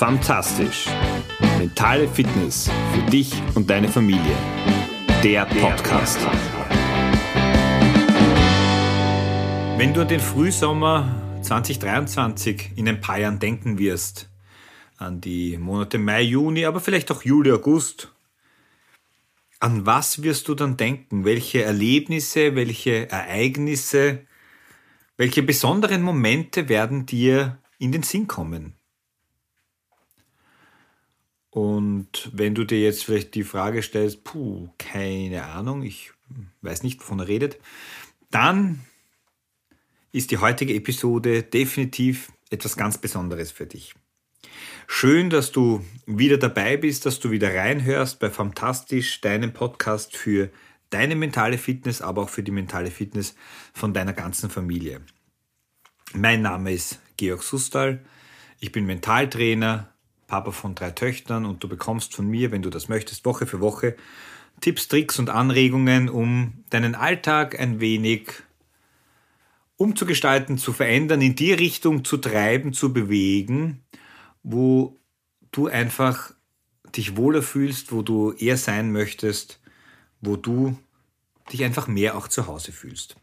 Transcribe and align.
Fantastisch. 0.00 0.86
Mentale 1.58 2.08
Fitness 2.08 2.70
für 2.94 3.10
dich 3.10 3.34
und 3.54 3.68
deine 3.68 3.86
Familie. 3.86 4.34
Der 5.22 5.44
Podcast. 5.44 6.18
Wenn 9.76 9.92
du 9.92 10.00
an 10.00 10.08
den 10.08 10.20
Frühsommer 10.20 11.38
2023 11.42 12.70
in 12.76 12.88
ein 12.88 13.02
paar 13.02 13.18
Jahren 13.18 13.40
denken 13.40 13.78
wirst, 13.78 14.30
an 14.96 15.20
die 15.20 15.58
Monate 15.58 15.98
Mai, 15.98 16.22
Juni, 16.22 16.64
aber 16.64 16.80
vielleicht 16.80 17.10
auch 17.12 17.22
Juli, 17.22 17.52
August, 17.52 18.10
an 19.58 19.84
was 19.84 20.22
wirst 20.22 20.48
du 20.48 20.54
dann 20.54 20.78
denken? 20.78 21.26
Welche 21.26 21.62
Erlebnisse, 21.62 22.54
welche 22.54 23.10
Ereignisse, 23.10 24.20
welche 25.18 25.42
besonderen 25.42 26.00
Momente 26.00 26.70
werden 26.70 27.04
dir 27.04 27.58
in 27.78 27.92
den 27.92 28.02
Sinn 28.02 28.26
kommen? 28.26 28.79
Und 31.50 32.30
wenn 32.32 32.54
du 32.54 32.64
dir 32.64 32.80
jetzt 32.80 33.04
vielleicht 33.04 33.34
die 33.34 33.42
Frage 33.42 33.82
stellst, 33.82 34.24
puh, 34.24 34.68
keine 34.78 35.44
Ahnung, 35.44 35.82
ich 35.82 36.12
weiß 36.62 36.82
nicht, 36.84 37.00
wovon 37.00 37.18
er 37.18 37.28
redet, 37.28 37.58
dann 38.30 38.80
ist 40.12 40.30
die 40.30 40.38
heutige 40.38 40.74
Episode 40.74 41.42
definitiv 41.42 42.32
etwas 42.50 42.76
ganz 42.76 42.98
Besonderes 42.98 43.50
für 43.50 43.66
dich. 43.66 43.94
Schön, 44.86 45.30
dass 45.30 45.52
du 45.52 45.84
wieder 46.06 46.36
dabei 46.36 46.76
bist, 46.76 47.06
dass 47.06 47.20
du 47.20 47.30
wieder 47.30 47.54
reinhörst 47.54 48.18
bei 48.18 48.30
Fantastisch, 48.30 49.20
deinem 49.20 49.52
Podcast 49.52 50.16
für 50.16 50.50
deine 50.90 51.14
mentale 51.14 51.58
Fitness, 51.58 52.02
aber 52.02 52.22
auch 52.22 52.28
für 52.28 52.42
die 52.42 52.50
mentale 52.50 52.90
Fitness 52.90 53.34
von 53.72 53.94
deiner 53.94 54.12
ganzen 54.12 54.50
Familie. 54.50 55.00
Mein 56.12 56.42
Name 56.42 56.72
ist 56.72 57.00
Georg 57.16 57.44
Sustal. 57.44 58.04
Ich 58.58 58.72
bin 58.72 58.84
Mentaltrainer, 58.84 59.92
Papa 60.30 60.52
von 60.52 60.76
drei 60.76 60.92
Töchtern 60.92 61.44
und 61.44 61.62
du 61.62 61.68
bekommst 61.68 62.14
von 62.14 62.26
mir, 62.26 62.52
wenn 62.52 62.62
du 62.62 62.70
das 62.70 62.88
möchtest, 62.88 63.24
Woche 63.24 63.46
für 63.46 63.60
Woche 63.60 63.96
Tipps, 64.60 64.88
Tricks 64.88 65.18
und 65.18 65.28
Anregungen, 65.28 66.08
um 66.08 66.64
deinen 66.70 66.94
Alltag 66.94 67.58
ein 67.58 67.80
wenig 67.80 68.30
umzugestalten, 69.76 70.56
zu 70.56 70.72
verändern, 70.72 71.20
in 71.20 71.34
die 71.34 71.52
Richtung 71.52 72.04
zu 72.04 72.16
treiben, 72.16 72.72
zu 72.72 72.92
bewegen, 72.92 73.82
wo 74.42 74.96
du 75.50 75.66
einfach 75.66 76.32
dich 76.94 77.16
wohler 77.16 77.42
fühlst, 77.42 77.90
wo 77.90 78.02
du 78.02 78.32
eher 78.32 78.56
sein 78.56 78.92
möchtest, 78.92 79.60
wo 80.20 80.36
du 80.36 80.78
dich 81.52 81.64
einfach 81.64 81.88
mehr 81.88 82.16
auch 82.16 82.28
zu 82.28 82.46
Hause 82.46 82.72
fühlst. 82.72 83.16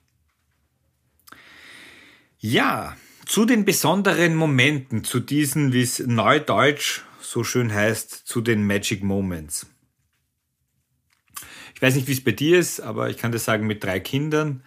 Ja, 2.40 2.98
zu 3.28 3.46
den 3.46 3.66
besonderen 3.66 4.36
Momenten, 4.36 5.04
zu 5.04 5.20
diesen, 5.20 5.74
wie 5.74 5.82
es 5.82 6.00
neudeutsch 6.00 7.02
so 7.20 7.44
schön 7.44 7.74
heißt, 7.74 8.26
zu 8.26 8.40
den 8.40 8.66
Magic 8.66 9.04
Moments. 9.04 9.68
Ich 11.76 11.82
weiß 11.82 11.96
nicht, 11.96 12.08
wie 12.08 12.14
es 12.14 12.24
bei 12.24 12.32
dir 12.32 12.58
ist, 12.58 12.80
aber 12.80 13.10
ich 13.10 13.18
kann 13.18 13.34
dir 13.34 13.40
sagen, 13.40 13.68
mit 13.68 13.84
drei 13.84 14.00
Kindern, 14.00 14.64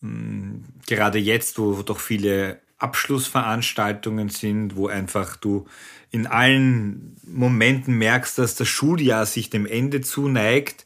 hm, 0.00 0.64
gerade 0.86 1.18
jetzt, 1.18 1.58
wo 1.58 1.82
doch 1.82 2.00
viele 2.00 2.60
Abschlussveranstaltungen 2.78 4.28
sind, 4.28 4.74
wo 4.74 4.88
einfach 4.88 5.36
du 5.36 5.66
in 6.10 6.26
allen 6.26 7.16
Momenten 7.24 7.96
merkst, 7.96 8.38
dass 8.38 8.56
das 8.56 8.68
Schuljahr 8.68 9.24
sich 9.24 9.50
dem 9.50 9.66
Ende 9.66 10.00
zuneigt, 10.00 10.84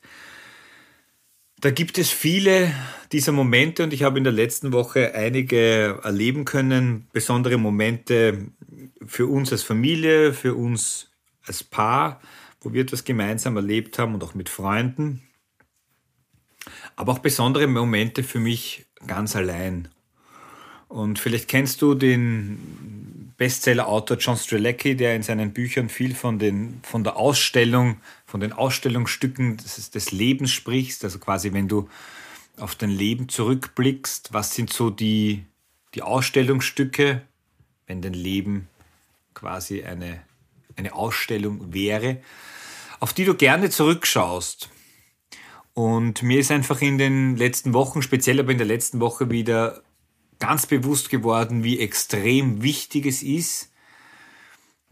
da 1.60 1.70
gibt 1.70 1.98
es 1.98 2.10
viele 2.10 2.72
dieser 3.12 3.32
Momente 3.32 3.82
und 3.82 3.92
ich 3.92 4.02
habe 4.02 4.18
in 4.18 4.24
der 4.24 4.32
letzten 4.32 4.72
Woche 4.72 5.14
einige 5.14 5.98
erleben 6.02 6.44
können, 6.44 7.08
besondere 7.12 7.58
Momente 7.58 8.46
für 9.04 9.26
uns 9.26 9.50
als 9.50 9.62
Familie, 9.62 10.32
für 10.32 10.54
uns 10.54 11.10
als 11.46 11.64
Paar, 11.64 12.20
wo 12.60 12.72
wir 12.72 12.82
etwas 12.82 13.04
gemeinsam 13.04 13.56
erlebt 13.56 13.98
haben 13.98 14.14
und 14.14 14.22
auch 14.22 14.34
mit 14.34 14.48
Freunden. 14.48 15.22
Aber 16.96 17.12
auch 17.12 17.20
besondere 17.20 17.66
Momente 17.66 18.22
für 18.22 18.40
mich 18.40 18.86
ganz 19.06 19.34
allein. 19.34 19.88
Und 20.88 21.18
vielleicht 21.18 21.48
kennst 21.48 21.82
du 21.82 21.94
den 21.94 23.27
Bestseller-Autor 23.38 24.16
John 24.18 24.36
Strzelecki, 24.36 24.96
der 24.96 25.14
in 25.14 25.22
seinen 25.22 25.52
Büchern 25.52 25.88
viel 25.88 26.14
von, 26.14 26.40
den, 26.40 26.80
von 26.82 27.04
der 27.04 27.16
Ausstellung, 27.16 27.98
von 28.26 28.40
den 28.40 28.52
Ausstellungsstücken 28.52 29.56
des, 29.56 29.90
des 29.90 30.10
Lebens 30.10 30.50
sprichst. 30.50 31.04
Also 31.04 31.20
quasi, 31.20 31.52
wenn 31.52 31.68
du 31.68 31.88
auf 32.58 32.74
dein 32.74 32.90
Leben 32.90 33.28
zurückblickst, 33.28 34.32
was 34.32 34.54
sind 34.54 34.72
so 34.72 34.90
die, 34.90 35.44
die 35.94 36.02
Ausstellungsstücke, 36.02 37.22
wenn 37.86 38.02
dein 38.02 38.12
Leben 38.12 38.68
quasi 39.34 39.84
eine, 39.84 40.20
eine 40.76 40.94
Ausstellung 40.94 41.72
wäre, 41.72 42.20
auf 42.98 43.12
die 43.12 43.24
du 43.24 43.34
gerne 43.34 43.70
zurückschaust. 43.70 44.68
Und 45.74 46.24
mir 46.24 46.40
ist 46.40 46.50
einfach 46.50 46.82
in 46.82 46.98
den 46.98 47.36
letzten 47.36 47.72
Wochen, 47.72 48.02
speziell 48.02 48.40
aber 48.40 48.50
in 48.50 48.58
der 48.58 48.66
letzten 48.66 48.98
Woche 48.98 49.30
wieder 49.30 49.84
ganz 50.38 50.66
bewusst 50.66 51.10
geworden, 51.10 51.64
wie 51.64 51.80
extrem 51.80 52.62
wichtig 52.62 53.06
es 53.06 53.22
ist, 53.22 53.72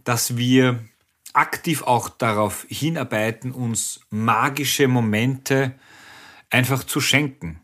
dass 0.05 0.37
wir 0.37 0.81
aktiv 1.33 1.83
auch 1.83 2.09
darauf 2.09 2.67
hinarbeiten, 2.69 3.53
uns 3.53 4.01
magische 4.11 4.89
Momente 4.89 5.75
einfach 6.51 6.85
zu 6.85 7.01
schenken. 7.01 7.61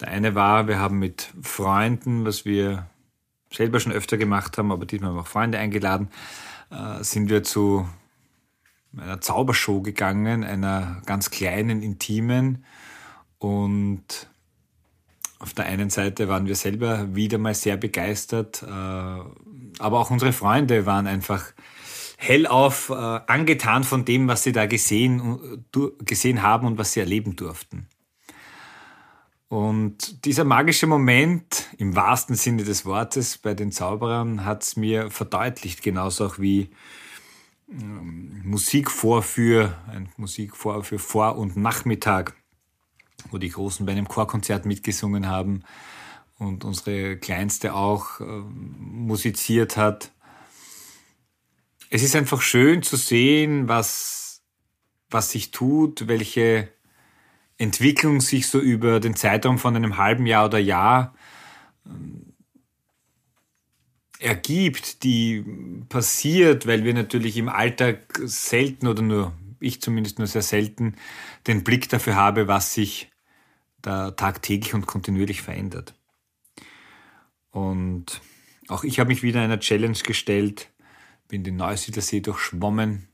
Der 0.00 0.08
eine 0.08 0.34
war, 0.34 0.66
wir 0.66 0.78
haben 0.78 0.98
mit 0.98 1.32
Freunden, 1.42 2.24
was 2.24 2.44
wir 2.44 2.90
selber 3.52 3.78
schon 3.78 3.92
öfter 3.92 4.16
gemacht 4.16 4.58
haben, 4.58 4.72
aber 4.72 4.86
diesmal 4.86 5.10
haben 5.10 5.16
wir 5.16 5.20
auch 5.22 5.26
Freunde 5.26 5.58
eingeladen, 5.58 6.08
äh, 6.70 7.04
sind 7.04 7.28
wir 7.30 7.42
zu 7.42 7.88
einer 8.96 9.20
Zaubershow 9.20 9.80
gegangen, 9.80 10.44
einer 10.44 11.02
ganz 11.06 11.30
kleinen, 11.30 11.82
intimen 11.82 12.64
und 13.38 14.28
auf 15.42 15.52
der 15.54 15.66
einen 15.66 15.90
Seite 15.90 16.28
waren 16.28 16.46
wir 16.46 16.54
selber 16.54 17.14
wieder 17.14 17.38
mal 17.38 17.54
sehr 17.54 17.76
begeistert, 17.76 18.62
äh, 18.62 18.66
aber 18.66 20.00
auch 20.00 20.10
unsere 20.10 20.32
Freunde 20.32 20.86
waren 20.86 21.06
einfach 21.06 21.52
hellauf 22.16 22.90
äh, 22.90 22.94
angetan 22.94 23.82
von 23.82 24.04
dem, 24.04 24.28
was 24.28 24.44
sie 24.44 24.52
da 24.52 24.66
gesehen, 24.66 25.64
gesehen 25.98 26.42
haben 26.42 26.66
und 26.66 26.78
was 26.78 26.92
sie 26.92 27.00
erleben 27.00 27.34
durften. 27.34 27.88
Und 29.48 30.24
dieser 30.24 30.44
magische 30.44 30.86
Moment, 30.86 31.68
im 31.76 31.94
wahrsten 31.94 32.36
Sinne 32.36 32.64
des 32.64 32.86
Wortes, 32.86 33.36
bei 33.36 33.52
den 33.52 33.70
Zauberern 33.70 34.46
hat 34.46 34.62
es 34.62 34.76
mir 34.76 35.10
verdeutlicht, 35.10 35.82
genauso 35.82 36.26
auch 36.26 36.38
wie 36.38 36.70
ähm, 37.68 38.40
Musikvorführ, 38.44 39.76
ein 39.90 40.08
Musikvorführ 40.16 40.98
Vor- 40.98 41.36
und 41.36 41.56
Nachmittag 41.56 42.34
wo 43.30 43.38
die 43.38 43.50
Großen 43.50 43.86
bei 43.86 43.92
einem 43.92 44.08
Chorkonzert 44.08 44.66
mitgesungen 44.66 45.28
haben 45.28 45.62
und 46.38 46.64
unsere 46.64 47.16
Kleinste 47.16 47.74
auch 47.74 48.20
äh, 48.20 48.24
musiziert 48.24 49.76
hat. 49.76 50.12
Es 51.90 52.02
ist 52.02 52.16
einfach 52.16 52.40
schön 52.40 52.82
zu 52.82 52.96
sehen, 52.96 53.68
was, 53.68 54.42
was 55.10 55.30
sich 55.30 55.50
tut, 55.50 56.08
welche 56.08 56.68
Entwicklung 57.58 58.20
sich 58.20 58.48
so 58.48 58.58
über 58.58 58.98
den 58.98 59.14
Zeitraum 59.14 59.58
von 59.58 59.76
einem 59.76 59.98
halben 59.98 60.26
Jahr 60.26 60.46
oder 60.46 60.58
Jahr 60.58 61.14
äh, 61.84 61.90
ergibt, 64.22 65.02
die 65.02 65.44
passiert, 65.88 66.66
weil 66.66 66.84
wir 66.84 66.94
natürlich 66.94 67.36
im 67.36 67.48
Alltag 67.48 68.20
selten 68.24 68.86
oder 68.86 69.02
nur 69.02 69.32
ich 69.62 69.80
zumindest 69.80 70.18
nur 70.18 70.26
sehr 70.26 70.42
selten 70.42 70.96
den 71.46 71.62
Blick 71.64 71.88
dafür 71.88 72.16
habe, 72.16 72.48
was 72.48 72.74
sich 72.74 73.11
tagtäglich 73.82 74.74
und 74.74 74.86
kontinuierlich 74.86 75.42
verändert. 75.42 75.94
Und 77.50 78.20
auch 78.68 78.84
ich 78.84 78.98
habe 78.98 79.08
mich 79.08 79.22
wieder 79.22 79.40
einer 79.40 79.60
Challenge 79.60 79.98
gestellt, 79.98 80.70
bin 81.28 81.44
den 81.44 81.56
Neusiedlersee 81.56 82.20
durchschwommen. 82.20 83.08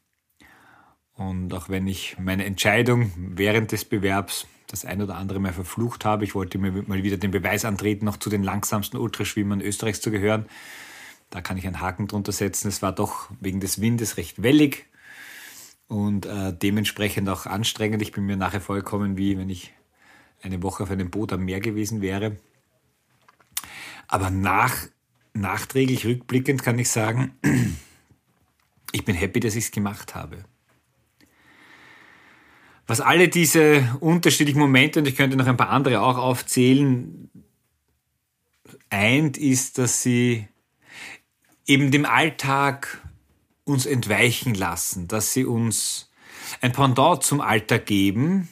Und 1.14 1.52
auch 1.52 1.68
wenn 1.68 1.86
ich 1.88 2.16
meine 2.18 2.44
Entscheidung 2.44 3.12
während 3.16 3.72
des 3.72 3.84
Bewerbs 3.84 4.46
das 4.68 4.84
ein 4.84 5.02
oder 5.02 5.16
andere 5.16 5.40
Mal 5.40 5.52
verflucht 5.52 6.04
habe, 6.04 6.24
ich 6.24 6.34
wollte 6.34 6.58
mir 6.58 6.70
mal 6.86 7.02
wieder 7.02 7.16
den 7.16 7.32
Beweis 7.32 7.64
antreten, 7.64 8.04
noch 8.04 8.18
zu 8.18 8.30
den 8.30 8.44
langsamsten 8.44 8.98
Ultraschwimmern 8.98 9.60
Österreichs 9.60 10.00
zu 10.00 10.10
gehören. 10.10 10.46
Da 11.30 11.40
kann 11.40 11.56
ich 11.56 11.66
einen 11.66 11.80
Haken 11.80 12.06
drunter 12.06 12.32
setzen. 12.32 12.68
Es 12.68 12.82
war 12.82 12.92
doch 12.92 13.30
wegen 13.40 13.60
des 13.60 13.80
Windes 13.80 14.16
recht 14.16 14.42
wellig 14.42 14.86
und 15.88 16.26
äh, 16.26 16.52
dementsprechend 16.52 17.28
auch 17.28 17.46
anstrengend. 17.46 18.02
Ich 18.02 18.12
bin 18.12 18.26
mir 18.26 18.36
nachher 18.36 18.60
vollkommen 18.60 19.16
wie 19.16 19.36
wenn 19.38 19.50
ich 19.50 19.72
eine 20.42 20.62
Woche 20.62 20.82
auf 20.82 20.90
einem 20.90 21.10
Boot 21.10 21.32
am 21.32 21.44
Meer 21.44 21.60
gewesen 21.60 22.00
wäre. 22.00 22.36
Aber 24.06 24.30
nach, 24.30 24.74
nachträglich 25.34 26.06
rückblickend 26.06 26.62
kann 26.62 26.78
ich 26.78 26.90
sagen, 26.90 27.36
ich 28.92 29.04
bin 29.04 29.14
happy, 29.14 29.40
dass 29.40 29.54
ich 29.54 29.64
es 29.64 29.70
gemacht 29.70 30.14
habe. 30.14 30.44
Was 32.86 33.02
alle 33.02 33.28
diese 33.28 33.98
unterschiedlichen 34.00 34.60
Momente, 34.60 35.00
und 35.00 35.06
ich 35.06 35.14
könnte 35.14 35.36
noch 35.36 35.46
ein 35.46 35.58
paar 35.58 35.68
andere 35.68 36.00
auch 36.00 36.16
aufzählen, 36.16 37.30
eint, 38.88 39.36
ist, 39.36 39.76
dass 39.76 40.02
sie 40.02 40.48
eben 41.66 41.90
dem 41.90 42.06
Alltag 42.06 43.06
uns 43.64 43.84
entweichen 43.84 44.54
lassen, 44.54 45.06
dass 45.06 45.34
sie 45.34 45.44
uns 45.44 46.10
ein 46.62 46.72
Pendant 46.72 47.22
zum 47.22 47.42
Alltag 47.42 47.84
geben. 47.84 48.48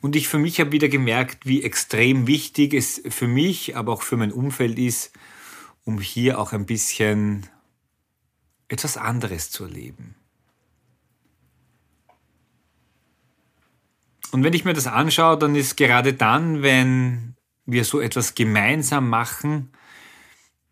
Und 0.00 0.16
ich 0.16 0.28
für 0.28 0.38
mich 0.38 0.60
habe 0.60 0.72
wieder 0.72 0.88
gemerkt, 0.88 1.46
wie 1.46 1.62
extrem 1.62 2.26
wichtig 2.26 2.72
es 2.74 3.02
für 3.08 3.28
mich, 3.28 3.76
aber 3.76 3.92
auch 3.92 4.02
für 4.02 4.16
mein 4.16 4.32
Umfeld 4.32 4.78
ist, 4.78 5.12
um 5.84 6.00
hier 6.00 6.38
auch 6.38 6.52
ein 6.52 6.66
bisschen 6.66 7.48
etwas 8.68 8.96
anderes 8.96 9.50
zu 9.50 9.64
erleben. 9.64 10.14
Und 14.32 14.44
wenn 14.44 14.54
ich 14.54 14.64
mir 14.64 14.74
das 14.74 14.86
anschaue, 14.86 15.38
dann 15.38 15.54
ist 15.54 15.76
gerade 15.76 16.14
dann, 16.14 16.62
wenn 16.62 17.34
wir 17.66 17.84
so 17.84 18.00
etwas 18.00 18.34
gemeinsam 18.34 19.08
machen, 19.08 19.72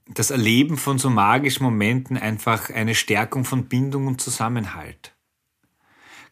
das 0.07 0.31
Erleben 0.31 0.77
von 0.79 0.99
so 0.99 1.11
magischen 1.11 1.65
Momenten 1.65 2.17
einfach 2.17 2.71
eine 2.71 2.95
Stärkung 2.95 3.45
von 3.45 3.69
Bindung 3.69 4.07
und 4.07 4.21
Zusammenhalt. 4.21 5.18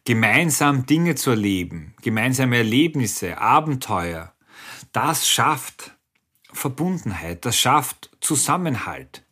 Gemeinsam 0.07 0.87
Dinge 0.87 1.17
zu 1.17 1.31
erleben, 1.31 1.93
gemeinsame 2.01 2.59
Erlebnisse, 2.59 3.39
Abenteuer, 3.39 4.33
das 4.93 5.29
schafft 5.29 5.97
Verbundenheit, 6.53 7.45
das 7.45 7.59
schafft 7.59 8.17
Zusammenhalt. 8.21 9.25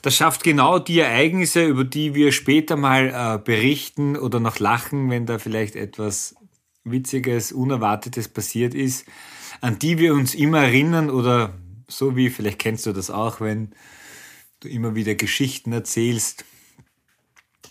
Das 0.00 0.16
schafft 0.16 0.42
genau 0.42 0.78
die 0.78 1.00
Ereignisse, 1.00 1.66
über 1.66 1.84
die 1.84 2.14
wir 2.14 2.32
später 2.32 2.76
mal 2.76 3.08
äh, 3.08 3.44
berichten 3.44 4.16
oder 4.16 4.40
noch 4.40 4.58
lachen, 4.58 5.10
wenn 5.10 5.26
da 5.26 5.38
vielleicht 5.38 5.76
etwas 5.76 6.34
Witziges, 6.84 7.52
Unerwartetes 7.52 8.28
passiert 8.28 8.74
ist, 8.74 9.04
an 9.60 9.78
die 9.78 9.98
wir 9.98 10.14
uns 10.14 10.34
immer 10.34 10.62
erinnern 10.62 11.10
oder 11.10 11.52
so 11.88 12.16
wie, 12.16 12.30
vielleicht 12.30 12.58
kennst 12.58 12.86
du 12.86 12.92
das 12.94 13.10
auch, 13.10 13.42
wenn 13.42 13.74
du 14.60 14.68
immer 14.68 14.94
wieder 14.94 15.14
Geschichten 15.14 15.74
erzählst 15.74 16.46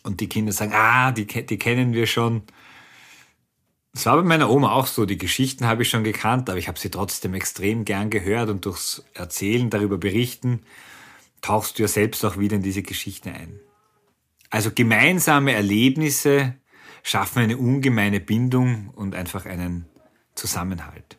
und 0.04 0.20
die 0.20 0.30
Kinder 0.30 0.52
sagen, 0.52 0.74
ah, 0.74 1.12
die, 1.12 1.26
die 1.26 1.58
kennen 1.58 1.94
wir 1.94 2.08
schon. 2.08 2.44
Es 3.94 4.06
war 4.06 4.16
bei 4.16 4.24
meiner 4.24 4.50
Oma 4.50 4.72
auch 4.72 4.88
so, 4.88 5.06
die 5.06 5.18
Geschichten 5.18 5.66
habe 5.66 5.84
ich 5.84 5.90
schon 5.90 6.04
gekannt, 6.04 6.50
aber 6.50 6.58
ich 6.58 6.68
habe 6.68 6.80
sie 6.80 6.90
trotzdem 6.90 7.34
extrem 7.34 7.84
gern 7.84 8.10
gehört 8.10 8.50
und 8.50 8.66
durchs 8.66 9.04
Erzählen, 9.14 9.70
darüber 9.70 9.98
berichten, 9.98 10.62
tauchst 11.42 11.78
du 11.78 11.84
ja 11.84 11.88
selbst 11.88 12.24
auch 12.24 12.38
wieder 12.38 12.56
in 12.56 12.64
diese 12.64 12.84
Geschichten 12.84 13.30
ein. 13.30 13.60
Also 14.50 14.72
gemeinsame 14.74 15.54
Erlebnisse 15.54 16.56
schaffen 17.04 17.40
eine 17.40 17.58
ungemeine 17.58 18.20
Bindung 18.20 18.90
und 18.90 19.16
einfach 19.16 19.46
einen 19.46 19.86
Zusammenhalt. 20.36 21.18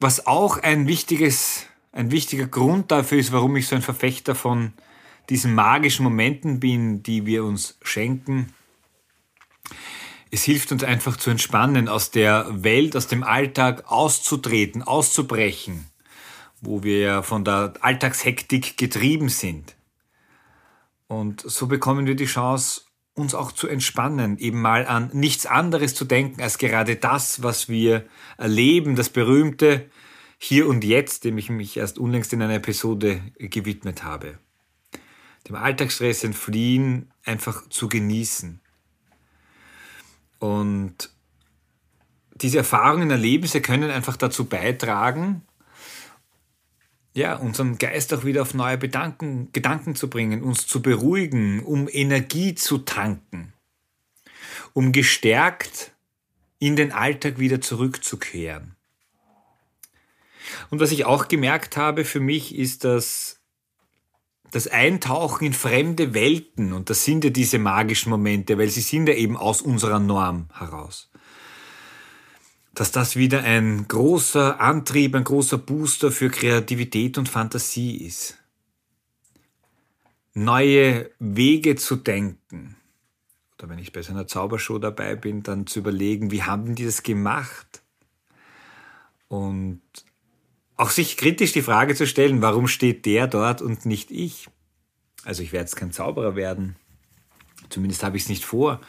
Was 0.00 0.26
auch 0.26 0.58
ein 0.58 0.86
wichtiges, 0.86 1.66
ein 1.94 2.10
wichtiger 2.10 2.46
Grund 2.46 2.90
dafür 2.90 3.18
ist, 3.18 3.32
warum 3.32 3.54
ich 3.56 3.68
so 3.68 3.76
ein 3.76 3.82
Verfechter 3.82 4.34
von 4.34 4.72
diesen 5.30 5.54
magischen 5.54 6.02
Momenten 6.02 6.58
bin, 6.58 7.02
die 7.02 7.24
wir 7.24 7.44
uns 7.44 7.78
schenken. 7.82 8.52
Es 10.30 10.42
hilft 10.42 10.72
uns 10.72 10.82
einfach 10.82 11.16
zu 11.16 11.30
entspannen, 11.30 11.88
aus 11.88 12.10
der 12.10 12.46
Welt, 12.50 12.96
aus 12.96 13.06
dem 13.06 13.22
Alltag 13.22 13.84
auszutreten, 13.86 14.82
auszubrechen, 14.82 15.86
wo 16.60 16.82
wir 16.82 16.98
ja 16.98 17.22
von 17.22 17.44
der 17.44 17.74
Alltagshektik 17.80 18.76
getrieben 18.76 19.28
sind. 19.28 19.76
Und 21.06 21.42
so 21.42 21.68
bekommen 21.68 22.06
wir 22.06 22.16
die 22.16 22.26
Chance, 22.26 22.82
uns 23.14 23.36
auch 23.36 23.52
zu 23.52 23.68
entspannen, 23.68 24.36
eben 24.38 24.60
mal 24.60 24.84
an 24.86 25.10
nichts 25.12 25.46
anderes 25.46 25.94
zu 25.94 26.04
denken 26.04 26.42
als 26.42 26.58
gerade 26.58 26.96
das, 26.96 27.44
was 27.44 27.68
wir 27.68 28.04
erleben, 28.36 28.96
das 28.96 29.10
berühmte 29.10 29.88
Hier 30.46 30.68
und 30.68 30.84
Jetzt, 30.84 31.24
dem 31.24 31.38
ich 31.38 31.48
mich 31.48 31.78
erst 31.78 31.98
unlängst 31.98 32.34
in 32.34 32.42
einer 32.42 32.56
Episode 32.56 33.22
gewidmet 33.38 34.04
habe. 34.04 34.38
Dem 35.48 35.56
Alltagsstress 35.56 36.22
entfliehen, 36.22 37.10
einfach 37.24 37.66
zu 37.70 37.88
genießen. 37.88 38.60
Und 40.40 41.08
diese 42.34 42.58
Erfahrungen, 42.58 43.10
Erlebnisse 43.10 43.62
können 43.62 43.90
einfach 43.90 44.18
dazu 44.18 44.44
beitragen, 44.44 45.40
ja, 47.14 47.36
unseren 47.36 47.78
Geist 47.78 48.12
auch 48.12 48.26
wieder 48.26 48.42
auf 48.42 48.52
neue 48.52 48.76
Bedanken, 48.76 49.48
Gedanken 49.52 49.94
zu 49.94 50.10
bringen, 50.10 50.42
uns 50.42 50.66
zu 50.66 50.82
beruhigen, 50.82 51.62
um 51.62 51.88
Energie 51.90 52.54
zu 52.54 52.76
tanken, 52.76 53.54
um 54.74 54.92
gestärkt 54.92 55.92
in 56.58 56.76
den 56.76 56.92
Alltag 56.92 57.38
wieder 57.38 57.62
zurückzukehren. 57.62 58.73
Und 60.70 60.80
was 60.80 60.92
ich 60.92 61.04
auch 61.04 61.28
gemerkt 61.28 61.76
habe 61.76 62.04
für 62.04 62.20
mich 62.20 62.54
ist, 62.56 62.84
dass 62.84 63.40
das 64.50 64.68
Eintauchen 64.68 65.46
in 65.46 65.52
fremde 65.52 66.14
Welten, 66.14 66.72
und 66.72 66.90
das 66.90 67.04
sind 67.04 67.24
ja 67.24 67.30
diese 67.30 67.58
magischen 67.58 68.10
Momente, 68.10 68.56
weil 68.56 68.68
sie 68.68 68.82
sind 68.82 69.08
ja 69.08 69.14
eben 69.14 69.36
aus 69.36 69.62
unserer 69.62 69.98
Norm 69.98 70.48
heraus 70.52 71.10
dass 72.74 72.90
das 72.90 73.16
wieder 73.16 73.44
ein 73.44 73.86
großer 73.86 74.60
Antrieb, 74.60 75.14
ein 75.14 75.24
großer 75.24 75.58
Booster 75.58 76.10
für 76.10 76.28
Kreativität 76.28 77.18
und 77.18 77.28
Fantasie 77.28 78.04
ist. 78.04 78.36
Neue 80.34 81.10
Wege 81.20 81.76
zu 81.76 81.94
denken. 81.94 82.76
Oder 83.56 83.68
wenn 83.68 83.78
ich 83.78 83.92
bei 83.92 84.02
so 84.02 84.12
einer 84.12 84.26
Zaubershow 84.26 84.78
dabei 84.78 85.14
bin, 85.14 85.44
dann 85.44 85.68
zu 85.68 85.78
überlegen, 85.78 86.32
wie 86.32 86.42
haben 86.42 86.74
die 86.74 86.84
das 86.84 87.04
gemacht? 87.04 87.82
Und 89.28 89.80
auch 90.76 90.90
sich 90.90 91.16
kritisch 91.16 91.52
die 91.52 91.62
Frage 91.62 91.94
zu 91.94 92.06
stellen, 92.06 92.42
warum 92.42 92.68
steht 92.68 93.06
der 93.06 93.26
dort 93.26 93.62
und 93.62 93.86
nicht 93.86 94.10
ich? 94.10 94.48
Also 95.24 95.42
ich 95.42 95.52
werde 95.52 95.64
jetzt 95.64 95.76
kein 95.76 95.92
Zauberer 95.92 96.36
werden. 96.36 96.76
Zumindest 97.68 98.02
habe 98.02 98.16
ich 98.16 98.24
es 98.24 98.28
nicht 98.28 98.44
vor. 98.44 98.80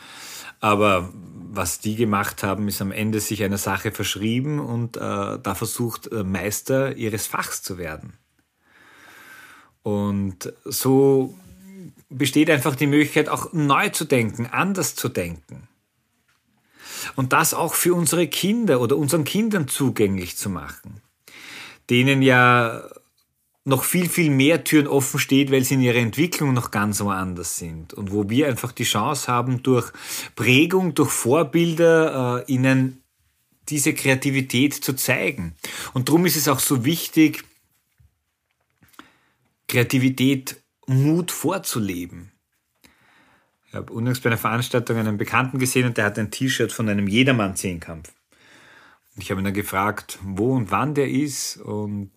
Aber 0.59 1.11
was 1.13 1.79
die 1.79 1.95
gemacht 1.95 2.43
haben, 2.43 2.67
ist 2.67 2.81
am 2.81 2.91
Ende 2.91 3.19
sich 3.19 3.43
einer 3.43 3.57
Sache 3.57 3.91
verschrieben 3.91 4.59
und 4.59 4.97
äh, 4.97 4.99
da 4.99 5.55
versucht, 5.55 6.11
äh, 6.11 6.23
Meister 6.23 6.95
ihres 6.95 7.27
Fachs 7.27 7.61
zu 7.61 7.77
werden. 7.77 8.13
Und 9.83 10.51
so 10.63 11.37
besteht 12.09 12.49
einfach 12.49 12.75
die 12.75 12.87
Möglichkeit, 12.87 13.29
auch 13.29 13.53
neu 13.53 13.89
zu 13.89 14.05
denken, 14.05 14.47
anders 14.47 14.95
zu 14.95 15.09
denken. 15.09 15.67
Und 17.15 17.33
das 17.33 17.53
auch 17.53 17.75
für 17.75 17.93
unsere 17.93 18.27
Kinder 18.27 18.81
oder 18.81 18.97
unseren 18.97 19.23
Kindern 19.23 19.67
zugänglich 19.67 20.37
zu 20.37 20.49
machen, 20.49 21.01
denen 21.89 22.21
ja 22.21 22.83
noch 23.65 23.83
viel, 23.83 24.07
viel 24.07 24.29
mehr 24.29 24.63
Türen 24.63 24.87
offen 24.87 25.19
steht, 25.19 25.51
weil 25.51 25.63
sie 25.63 25.73
in 25.73 25.81
ihrer 25.81 25.97
Entwicklung 25.97 26.53
noch 26.53 26.69
ganz 26.69 27.01
woanders 27.01 27.57
sind. 27.57 27.93
Und 27.93 28.11
wo 28.11 28.29
wir 28.29 28.47
einfach 28.47 28.71
die 28.71 28.83
Chance 28.83 29.27
haben, 29.31 29.63
durch 29.63 29.91
Prägung, 30.35 30.93
durch 30.93 31.09
Vorbilder 31.09 32.45
äh, 32.47 32.51
ihnen 32.51 33.01
diese 33.69 33.93
Kreativität 33.93 34.75
zu 34.75 34.93
zeigen. 34.93 35.55
Und 35.93 36.09
darum 36.09 36.27
ist 36.27 36.35
es 36.35 36.47
auch 36.47 36.59
so 36.59 36.85
wichtig, 36.85 37.43
Kreativität, 39.67 40.61
Mut 40.85 41.31
vorzuleben. 41.31 42.31
Ich 43.67 43.73
habe 43.73 43.91
unlängst 43.91 44.21
bei 44.21 44.29
einer 44.29 44.37
Veranstaltung 44.37 44.97
einen 44.97 45.17
Bekannten 45.17 45.57
gesehen 45.57 45.87
und 45.87 45.97
der 45.97 46.05
hat 46.05 46.19
ein 46.19 46.29
T-Shirt 46.29 46.71
von 46.71 46.87
einem 46.87 47.07
Jedermann-Zehnkampf. 47.07 48.13
Ich 49.17 49.31
habe 49.31 49.41
ihn 49.41 49.45
dann 49.45 49.53
gefragt, 49.53 50.19
wo 50.23 50.53
und 50.53 50.71
wann 50.71 50.93
der 50.93 51.09
ist 51.09 51.57
und 51.57 52.11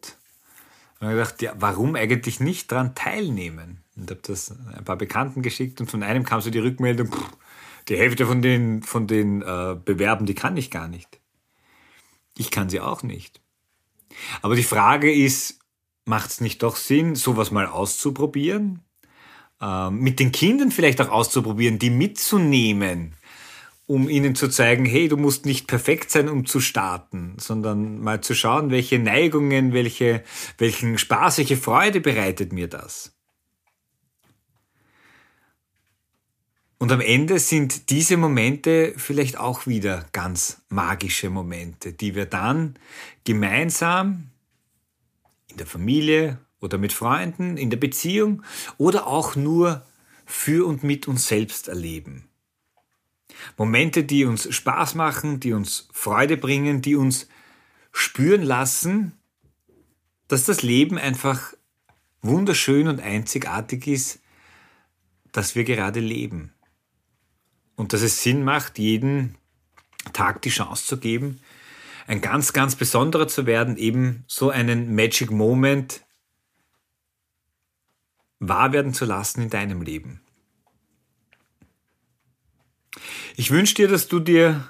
und 1.00 1.06
habe 1.06 1.16
gedacht, 1.18 1.42
ja, 1.42 1.52
warum 1.58 1.94
eigentlich 1.94 2.40
nicht 2.40 2.72
daran 2.72 2.94
teilnehmen? 2.94 3.84
Und 3.96 4.10
habe 4.10 4.20
das 4.22 4.50
ein 4.50 4.84
paar 4.84 4.96
Bekannten 4.96 5.42
geschickt 5.42 5.80
und 5.80 5.90
von 5.90 6.02
einem 6.02 6.24
kam 6.24 6.40
so 6.40 6.50
die 6.50 6.58
Rückmeldung, 6.58 7.12
pff, 7.12 7.30
die 7.88 7.96
Hälfte 7.96 8.26
von 8.26 8.42
den, 8.42 8.82
von 8.82 9.06
den 9.06 9.42
äh, 9.42 9.76
Bewerben, 9.82 10.26
die 10.26 10.34
kann 10.34 10.56
ich 10.56 10.70
gar 10.70 10.88
nicht. 10.88 11.20
Ich 12.36 12.50
kann 12.50 12.68
sie 12.68 12.80
auch 12.80 13.02
nicht. 13.02 13.40
Aber 14.42 14.56
die 14.56 14.64
Frage 14.64 15.12
ist, 15.12 15.60
macht 16.04 16.30
es 16.30 16.40
nicht 16.40 16.62
doch 16.62 16.76
Sinn, 16.76 17.14
sowas 17.14 17.50
mal 17.50 17.66
auszuprobieren? 17.66 18.82
Ähm, 19.60 20.00
mit 20.00 20.20
den 20.20 20.32
Kindern 20.32 20.70
vielleicht 20.70 21.00
auch 21.00 21.10
auszuprobieren, 21.10 21.78
die 21.78 21.90
mitzunehmen 21.90 23.14
um 23.88 24.10
ihnen 24.10 24.34
zu 24.34 24.48
zeigen, 24.48 24.84
hey, 24.84 25.08
du 25.08 25.16
musst 25.16 25.46
nicht 25.46 25.66
perfekt 25.66 26.10
sein, 26.10 26.28
um 26.28 26.44
zu 26.44 26.60
starten, 26.60 27.36
sondern 27.38 28.00
mal 28.00 28.20
zu 28.20 28.34
schauen, 28.34 28.70
welche 28.70 28.98
Neigungen, 28.98 29.72
welche, 29.72 30.22
welchen 30.58 30.98
Spaß, 30.98 31.38
welche 31.38 31.56
Freude 31.56 32.02
bereitet 32.02 32.52
mir 32.52 32.68
das. 32.68 33.16
Und 36.76 36.92
am 36.92 37.00
Ende 37.00 37.38
sind 37.38 37.88
diese 37.88 38.18
Momente 38.18 38.92
vielleicht 38.98 39.38
auch 39.38 39.66
wieder 39.66 40.04
ganz 40.12 40.60
magische 40.68 41.30
Momente, 41.30 41.94
die 41.94 42.14
wir 42.14 42.26
dann 42.26 42.78
gemeinsam 43.24 44.28
in 45.50 45.56
der 45.56 45.66
Familie 45.66 46.38
oder 46.60 46.76
mit 46.76 46.92
Freunden, 46.92 47.56
in 47.56 47.70
der 47.70 47.78
Beziehung 47.78 48.42
oder 48.76 49.06
auch 49.06 49.34
nur 49.34 49.86
für 50.26 50.66
und 50.66 50.84
mit 50.84 51.08
uns 51.08 51.26
selbst 51.26 51.68
erleben. 51.68 52.28
Momente, 53.56 54.04
die 54.04 54.24
uns 54.24 54.52
Spaß 54.54 54.94
machen, 54.94 55.40
die 55.40 55.52
uns 55.52 55.88
Freude 55.92 56.36
bringen, 56.36 56.82
die 56.82 56.96
uns 56.96 57.28
spüren 57.92 58.42
lassen, 58.42 59.12
dass 60.28 60.44
das 60.44 60.62
Leben 60.62 60.98
einfach 60.98 61.54
wunderschön 62.22 62.88
und 62.88 63.00
einzigartig 63.00 63.86
ist, 63.86 64.20
dass 65.32 65.54
wir 65.54 65.64
gerade 65.64 66.00
leben. 66.00 66.52
Und 67.76 67.92
dass 67.92 68.02
es 68.02 68.22
Sinn 68.22 68.44
macht, 68.44 68.78
jeden 68.78 69.36
Tag 70.12 70.42
die 70.42 70.50
Chance 70.50 70.86
zu 70.86 70.98
geben, 70.98 71.40
ein 72.06 72.20
ganz, 72.20 72.52
ganz 72.52 72.74
besonderer 72.74 73.28
zu 73.28 73.46
werden, 73.46 73.76
eben 73.76 74.24
so 74.26 74.50
einen 74.50 74.94
Magic 74.94 75.30
Moment 75.30 76.04
wahr 78.40 78.72
werden 78.72 78.94
zu 78.94 79.04
lassen 79.04 79.42
in 79.42 79.50
deinem 79.50 79.82
Leben. 79.82 80.20
Ich 83.36 83.50
wünsche 83.50 83.74
dir, 83.74 83.88
dass 83.88 84.08
du 84.08 84.20
dir 84.20 84.68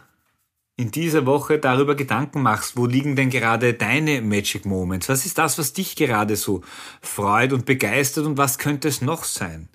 in 0.76 0.92
dieser 0.92 1.26
Woche 1.26 1.58
darüber 1.58 1.96
Gedanken 1.96 2.40
machst, 2.40 2.76
wo 2.76 2.86
liegen 2.86 3.16
denn 3.16 3.30
gerade 3.30 3.74
deine 3.74 4.22
Magic 4.22 4.64
Moments? 4.64 5.08
Was 5.08 5.26
ist 5.26 5.36
das, 5.36 5.58
was 5.58 5.72
dich 5.72 5.96
gerade 5.96 6.36
so 6.36 6.62
freut 7.02 7.52
und 7.52 7.66
begeistert 7.66 8.26
und 8.26 8.38
was 8.38 8.58
könnte 8.58 8.86
es 8.86 9.02
noch 9.02 9.24
sein? 9.24 9.68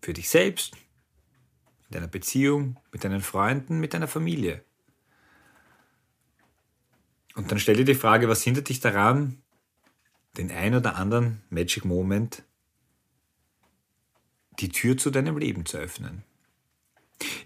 Für 0.00 0.12
dich 0.12 0.28
selbst, 0.28 0.74
in 1.88 1.94
deiner 1.94 2.06
Beziehung, 2.06 2.76
mit 2.92 3.02
deinen 3.02 3.20
Freunden, 3.20 3.80
mit 3.80 3.94
deiner 3.94 4.06
Familie. 4.06 4.64
Und 7.34 7.50
dann 7.50 7.58
stell 7.58 7.76
dir 7.76 7.84
die 7.84 7.94
Frage, 7.96 8.28
was 8.28 8.44
hindert 8.44 8.68
dich 8.68 8.78
daran, 8.78 9.42
den 10.36 10.52
ein 10.52 10.74
oder 10.76 10.94
anderen 10.94 11.42
Magic 11.50 11.84
Moment, 11.84 12.44
die 14.60 14.68
Tür 14.68 14.96
zu 14.96 15.10
deinem 15.10 15.36
Leben 15.36 15.66
zu 15.66 15.78
öffnen. 15.78 16.22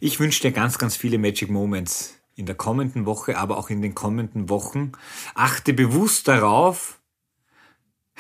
Ich 0.01 0.19
wünsche 0.21 0.43
dir 0.43 0.53
ganz, 0.53 0.79
ganz 0.79 0.97
viele 0.97 1.19
Magic 1.19 1.51
Moments 1.51 2.19
in 2.35 2.47
der 2.47 2.55
kommenden 2.55 3.07
Woche, 3.07 3.37
aber 3.37 3.59
auch 3.59 3.71
in 3.71 3.83
den 3.83 3.95
kommenden 3.95 4.49
Wochen. 4.49 4.93
Achte 5.35 5.73
bewusst 5.73 6.27
darauf, 6.27 7.01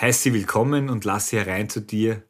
heiß 0.01 0.23
sie 0.23 0.35
willkommen 0.35 0.91
und 0.91 1.05
lass 1.05 1.29
sie 1.29 1.39
herein 1.39 1.69
zu 1.69 1.81
dir, 1.81 2.23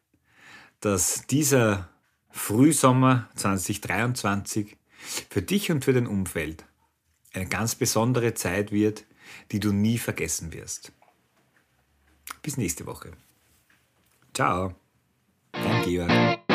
dass 0.81 1.27
dieser 1.27 1.89
Frühsommer 2.31 3.29
2023 3.37 4.77
für 5.29 5.43
dich 5.43 5.71
und 5.71 5.85
für 5.85 5.93
dein 5.93 6.07
Umfeld 6.07 6.65
eine 7.33 7.47
ganz 7.47 7.75
besondere 7.75 8.35
Zeit 8.35 8.73
wird, 8.73 9.05
die 9.53 9.61
du 9.61 9.73
nie 9.73 9.99
vergessen 9.99 10.53
wirst. 10.53 10.93
Bis 12.43 12.57
nächste 12.57 12.87
Woche. 12.87 13.13
Ciao, 14.33 14.75
dein 15.53 15.83
Georg. 15.85 16.50